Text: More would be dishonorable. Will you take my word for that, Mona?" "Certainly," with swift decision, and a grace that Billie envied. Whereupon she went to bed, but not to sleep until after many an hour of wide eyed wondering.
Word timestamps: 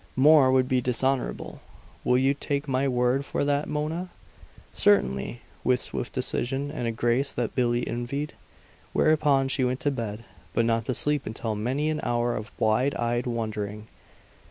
More 0.15 0.51
would 0.51 0.67
be 0.67 0.81
dishonorable. 0.81 1.61
Will 2.03 2.17
you 2.17 2.33
take 2.33 2.67
my 2.67 2.87
word 2.87 3.23
for 3.23 3.43
that, 3.45 3.69
Mona?" 3.69 4.09
"Certainly," 4.73 5.41
with 5.63 5.79
swift 5.79 6.11
decision, 6.11 6.71
and 6.71 6.87
a 6.87 6.91
grace 6.91 7.31
that 7.33 7.53
Billie 7.53 7.87
envied. 7.87 8.33
Whereupon 8.93 9.47
she 9.47 9.63
went 9.63 9.79
to 9.81 9.91
bed, 9.91 10.23
but 10.55 10.65
not 10.65 10.85
to 10.85 10.95
sleep 10.95 11.27
until 11.27 11.51
after 11.51 11.61
many 11.61 11.91
an 11.91 11.99
hour 12.01 12.35
of 12.35 12.51
wide 12.57 12.95
eyed 12.95 13.27
wondering. 13.27 13.85